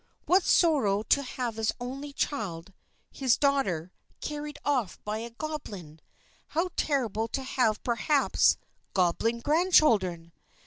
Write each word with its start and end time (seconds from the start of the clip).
What 0.25 0.41
sorrow 0.43 1.03
to 1.03 1.21
have 1.21 1.57
his 1.57 1.71
only 1.79 2.11
child, 2.11 2.73
his 3.11 3.37
daughter, 3.37 3.91
carried 4.19 4.57
off 4.65 4.97
by 5.05 5.19
a 5.19 5.29
goblin! 5.29 5.99
How 6.47 6.69
terrible 6.75 7.27
to 7.27 7.43
have, 7.43 7.83
perhaps, 7.83 8.57
goblin 8.95 9.41
grandchildren! 9.41 10.31